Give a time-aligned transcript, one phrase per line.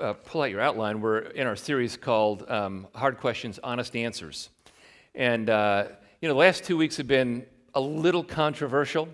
[0.00, 4.50] uh, pull out your outline, we're in our series called um, Hard Questions, Honest Answers.
[5.14, 5.88] And, uh,
[6.20, 9.08] you know, the last two weeks have been a little controversial.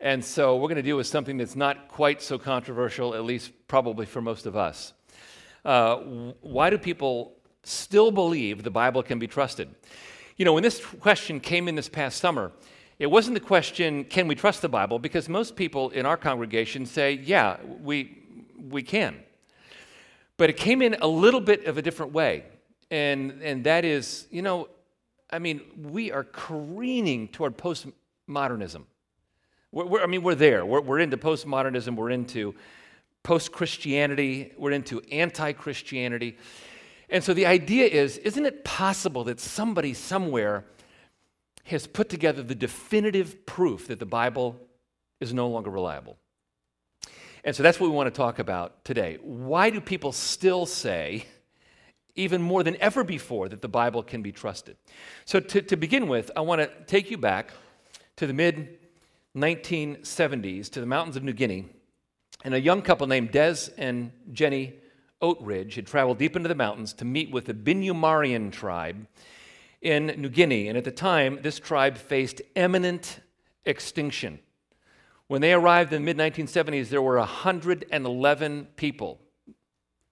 [0.00, 3.52] And so we're going to deal with something that's not quite so controversial, at least
[3.68, 4.92] probably for most of us.
[5.64, 5.96] Uh,
[6.40, 9.72] why do people still believe the Bible can be trusted?
[10.36, 12.52] You know, when this question came in this past summer,
[12.98, 14.98] it wasn't the question, can we trust the Bible?
[14.98, 18.18] Because most people in our congregation say, yeah, we,
[18.68, 19.16] we can.
[20.42, 22.42] But it came in a little bit of a different way.
[22.90, 24.66] And, and that is, you know,
[25.30, 28.82] I mean, we are careening toward postmodernism.
[29.70, 30.66] We're, we're, I mean, we're there.
[30.66, 31.94] We're, we're into postmodernism.
[31.94, 32.56] We're into
[33.22, 34.50] post Christianity.
[34.58, 36.36] We're into anti Christianity.
[37.08, 40.64] And so the idea is isn't it possible that somebody somewhere
[41.66, 44.58] has put together the definitive proof that the Bible
[45.20, 46.18] is no longer reliable?
[47.44, 49.18] And so that's what we want to talk about today.
[49.20, 51.26] Why do people still say,
[52.14, 54.76] even more than ever before, that the Bible can be trusted?
[55.24, 57.52] So, to, to begin with, I want to take you back
[58.16, 58.78] to the mid
[59.36, 61.66] 1970s to the mountains of New Guinea.
[62.44, 64.74] And a young couple named Des and Jenny
[65.22, 69.06] Oatridge had traveled deep into the mountains to meet with the Binumarien tribe
[69.80, 70.68] in New Guinea.
[70.68, 73.20] And at the time, this tribe faced imminent
[73.64, 74.40] extinction.
[75.32, 79.18] When they arrived in the mid 1970s, there were 111 people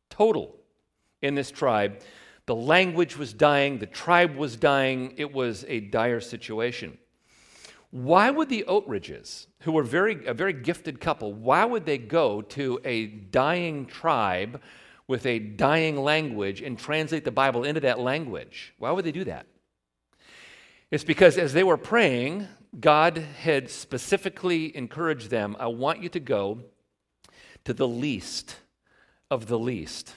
[0.09, 0.57] total
[1.21, 2.01] in this tribe.
[2.47, 5.13] The language was dying, the tribe was dying.
[5.19, 6.97] It was a dire situation.
[7.91, 12.41] Why would the Oatridges, who were very, a very gifted couple, why would they go
[12.41, 14.63] to a dying tribe
[15.07, 18.73] with a dying language and translate the Bible into that language?
[18.79, 19.45] Why would they do that?
[20.91, 26.21] It's because as they were praying, God had specifically encouraged them I want you to
[26.21, 26.65] go
[27.65, 28.57] to the least
[29.31, 30.17] of the least.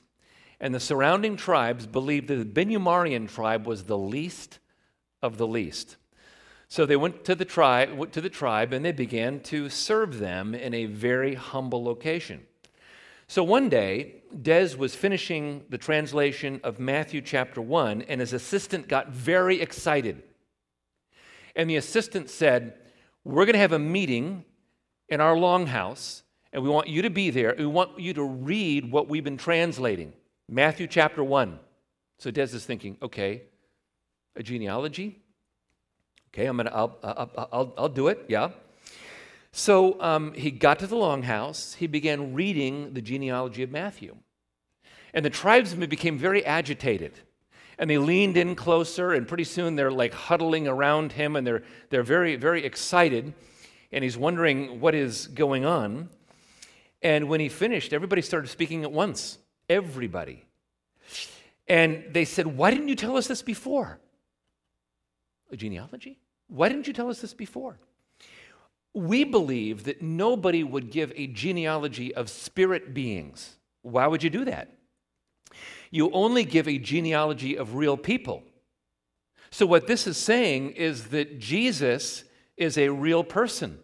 [0.59, 4.59] And the surrounding tribes believed that the Binumarien tribe was the least
[5.21, 5.97] of the least.
[6.69, 10.17] So they went to the tribe, went to the tribe and they began to serve
[10.17, 12.47] them in a very humble location.
[13.27, 18.87] So one day, Des was finishing the translation of Matthew chapter 1, and his assistant
[18.87, 20.23] got very excited.
[21.55, 22.75] And the assistant said,
[23.23, 24.45] We're going to have a meeting
[25.09, 27.55] in our longhouse, and we want you to be there.
[27.57, 30.13] We want you to read what we've been translating
[30.49, 31.59] Matthew chapter 1.
[32.19, 33.43] So Des is thinking, okay,
[34.35, 35.21] a genealogy?
[36.29, 38.51] Okay, I'm gonna, I'll, I'll, I'll, I'll do it, yeah.
[39.51, 41.75] So um, he got to the longhouse.
[41.75, 44.15] He began reading the genealogy of Matthew.
[45.13, 47.19] And the tribesmen became very agitated.
[47.77, 51.63] And they leaned in closer, and pretty soon they're like huddling around him, and they're,
[51.89, 53.33] they're very, very excited.
[53.91, 56.09] And he's wondering what is going on.
[57.01, 59.37] And when he finished, everybody started speaking at once.
[59.69, 60.45] Everybody.
[61.67, 63.99] And they said, Why didn't you tell us this before?
[65.51, 66.19] A genealogy?
[66.47, 67.77] Why didn't you tell us this before?
[68.93, 73.57] We believe that nobody would give a genealogy of spirit beings.
[73.81, 74.69] Why would you do that?
[75.93, 78.41] You only give a genealogy of real people.
[79.51, 82.23] So, what this is saying is that Jesus
[82.57, 83.77] is a real person.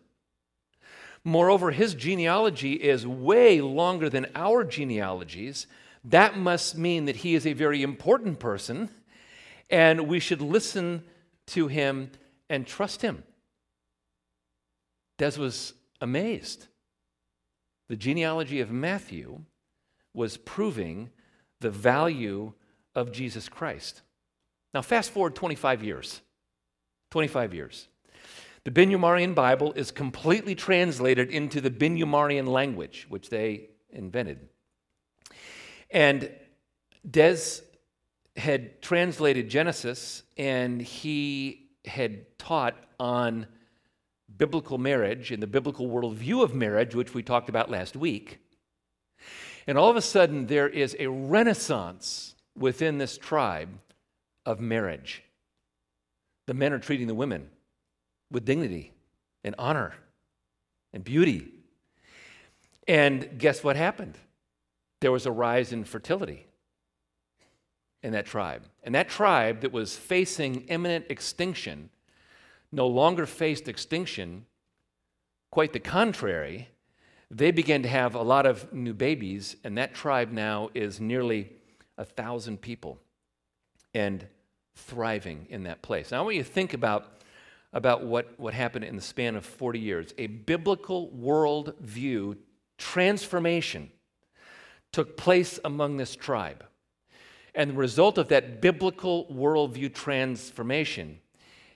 [1.23, 5.67] Moreover, his genealogy is way longer than our genealogies.
[6.03, 8.89] That must mean that he is a very important person,
[9.69, 11.03] and we should listen
[11.47, 12.09] to him
[12.49, 13.21] and trust him.
[15.19, 16.65] Des was amazed.
[17.87, 19.41] The genealogy of Matthew
[20.11, 21.11] was proving
[21.59, 22.53] the value
[22.95, 24.01] of Jesus Christ.
[24.73, 26.21] Now, fast forward 25 years.
[27.11, 27.87] 25 years.
[28.65, 34.49] The Binumarien Bible is completely translated into the Binumarien language, which they invented.
[35.89, 36.29] And
[37.09, 37.61] Des
[38.35, 43.47] had translated Genesis, and he had taught on
[44.37, 48.39] biblical marriage and the biblical worldview of marriage, which we talked about last week.
[49.69, 53.69] And all of a sudden, there is a renaissance within this tribe
[54.43, 55.21] of marriage.
[56.47, 57.51] The men are treating the women
[58.31, 58.93] with dignity
[59.43, 59.93] and honor
[60.91, 61.53] and beauty.
[62.87, 64.17] And guess what happened?
[65.01, 66.47] There was a rise in fertility
[68.01, 68.63] in that tribe.
[68.81, 71.91] And that tribe that was facing imminent extinction
[72.71, 74.47] no longer faced extinction,
[75.51, 76.69] quite the contrary
[77.31, 81.51] they began to have a lot of new babies, and that tribe now is nearly
[81.97, 82.99] a thousand people
[83.93, 84.25] and
[84.75, 86.11] thriving in that place.
[86.11, 87.21] Now, I want you to think about,
[87.73, 92.37] about what, what happened in the span of 40 years a biblical worldview
[92.77, 93.91] transformation
[94.91, 96.63] took place among this tribe.
[97.53, 101.19] And the result of that biblical worldview transformation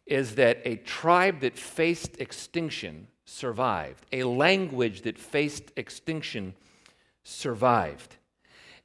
[0.05, 6.53] is that a tribe that faced extinction survived, a language that faced extinction
[7.23, 8.15] survived.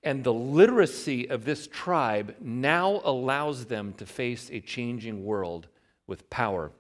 [0.03, 5.67] And the literacy of this tribe now allows them to face a changing world
[6.07, 6.71] with power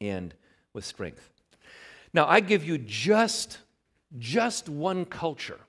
[0.00, 0.34] and
[0.72, 1.30] with strength.
[2.14, 3.58] Now, I give you just,
[4.18, 5.60] just one culture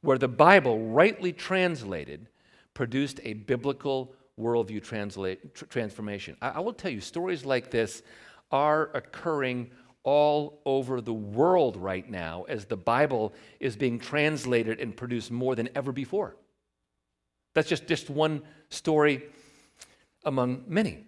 [0.00, 2.28] where the Bible, rightly translated,
[2.74, 6.36] produced a biblical worldview translate, tr- transformation.
[6.40, 8.02] I, I will tell you, stories like this
[8.50, 9.70] are occurring
[10.06, 15.56] all over the world right now as the Bible is being translated and produced more
[15.56, 16.36] than ever before.
[17.54, 19.24] That's just, just one story
[20.24, 21.04] among many.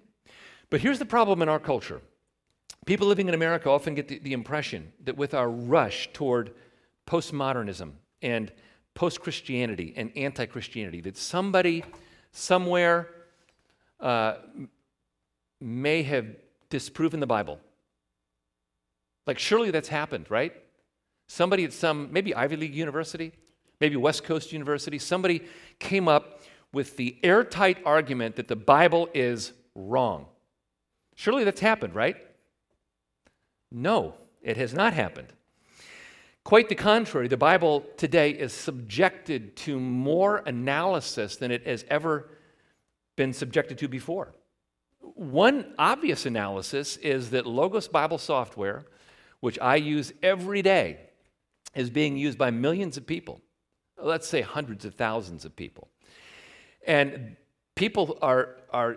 [0.69, 2.03] But here's the problem in our culture
[2.87, 6.55] people living in America often get the, the impression that with our rush toward
[7.07, 7.93] postmodernism
[8.23, 8.51] and
[8.95, 11.85] post Christianity and anti Christianity, that somebody
[12.33, 13.09] somewhere
[14.01, 14.35] uh,
[15.61, 16.27] may have
[16.69, 17.61] disproven the Bible.
[19.29, 20.55] Like, surely that's happened, right?
[21.27, 23.33] Somebody at some, maybe Ivy League University,
[23.79, 25.43] maybe West Coast University, somebody
[25.79, 26.41] came up
[26.73, 30.25] with the airtight argument that the Bible is wrong.
[31.15, 32.17] Surely that's happened, right?
[33.71, 35.35] No, it has not happened.
[36.43, 42.31] Quite the contrary, the Bible today is subjected to more analysis than it has ever
[43.15, 44.33] been subjected to before.
[45.01, 48.87] One obvious analysis is that Logos Bible software,
[49.41, 50.99] which I use every day,
[51.75, 53.41] is being used by millions of people.
[54.01, 55.89] Let's say hundreds of thousands of people.
[56.87, 57.37] And
[57.77, 58.97] people are, are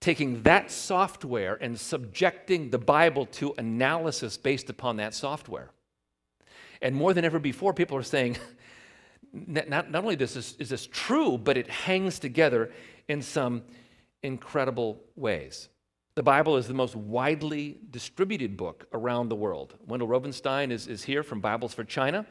[0.00, 5.70] taking that software and subjecting the Bible to analysis based upon that software.
[6.82, 8.36] And more than ever before, people are saying,
[9.32, 12.70] not, not only this is, is this true, but it hangs together
[13.08, 13.62] in some
[14.22, 15.68] incredible ways.
[16.16, 19.74] The Bible is the most widely distributed book around the world.
[19.84, 22.24] Wendell Rovenstein is, is here from Bibles for China,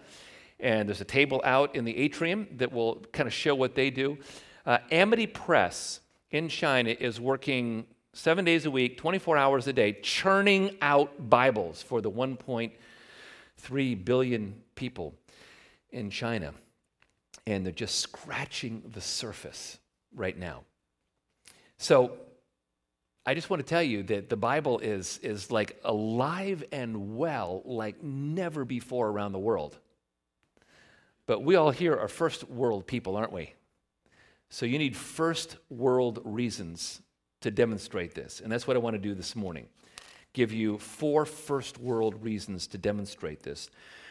[0.57, 3.89] and there's a table out in the atrium that will kind of show what they
[3.89, 4.17] do.
[4.65, 5.99] Uh, Amity Press
[6.31, 11.81] in China is working seven days a week, 24 hours a day, churning out Bibles
[11.81, 15.13] for the 1.3 billion people
[15.91, 16.53] in China.
[17.45, 19.77] And they're just scratching the surface
[20.15, 20.63] right now.
[21.77, 22.13] So
[23.25, 27.61] I just want to tell you that the Bible is, is like alive and well
[27.65, 29.77] like never before around the world.
[31.25, 33.53] But we all here are first world people, aren't we?
[34.49, 37.01] So you need first world reasons
[37.41, 38.41] to demonstrate this.
[38.41, 39.67] And that's what I want to do this morning.
[40.33, 43.69] Give you four first world reasons to demonstrate this.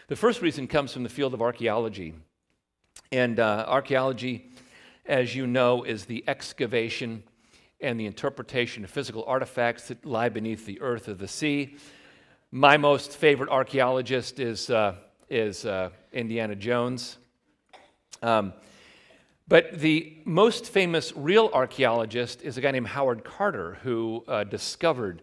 [0.08, 2.14] The first reason comes from the field of archaeology.
[3.10, 4.52] And uh, archaeology
[5.06, 7.22] as you know, is the excavation
[7.82, 11.76] and the interpretation of physical artifacts that lie beneath the earth or the sea.
[12.50, 14.94] My most favorite archaeologist is, uh,
[15.28, 17.18] is uh, Indiana Jones.
[18.22, 18.52] Um,
[19.48, 25.22] but the most famous real archaeologist is a guy named Howard Carter, who uh, discovered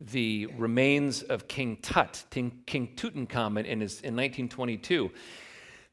[0.00, 5.10] the remains of King Tut, King, King Tutankhamun, in, his, in 1922.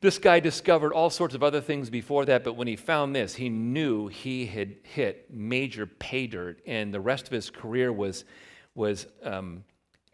[0.02, 3.36] This guy discovered all sorts of other things before that, but when he found this,
[3.36, 8.26] he knew he had hit major pay dirt, and the rest of his career was,
[8.76, 9.64] was um,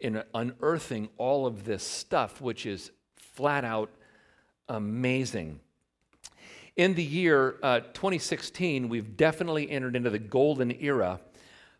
[0.00, 3.90] in unearthing all of this stuff, which is flat out
[4.68, 5.60] amazing.
[6.76, 11.20] In the year uh, 2016, we've definitely entered into the golden era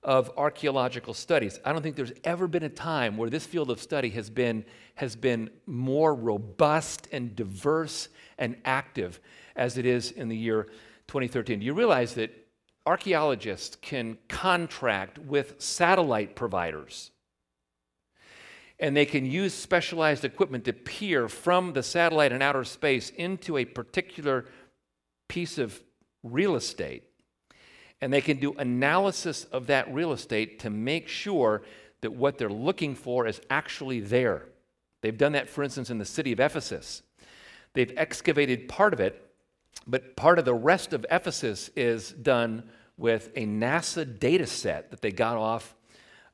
[0.03, 1.61] of archaeological studies.
[1.65, 4.65] I don't think there's ever been a time where this field of study has been,
[4.97, 9.21] has been more robust and diverse and active
[9.55, 10.65] as it is in the year
[11.07, 11.61] 2013.
[11.61, 12.33] Do you realize that
[12.85, 17.13] archaeologists can contract with satellite providers?
[18.81, 23.57] And they can use specialized equipment to peer from the satellite in outer space into
[23.57, 24.47] a particular
[25.29, 25.81] piece of
[26.25, 27.05] real estate
[28.03, 31.63] and they can do analysis of that real estate to make sure
[32.01, 34.49] that what they're looking for is actually there.
[35.03, 37.03] They've done that, for instance, in the city of Ephesus.
[37.75, 39.25] They've excavated part of it,
[39.87, 42.65] but part of the rest of Ephesus is done
[42.99, 45.77] with a NASA data set that they got off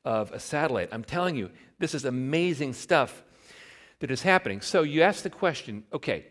[0.03, 0.89] of a satellite.
[0.91, 3.23] I'm telling you, this is amazing stuff
[3.99, 4.61] that is happening.
[4.61, 6.25] So you ask the question okay,